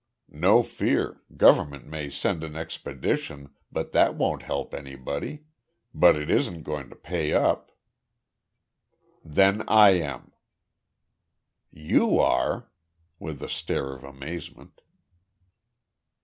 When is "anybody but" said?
4.73-6.15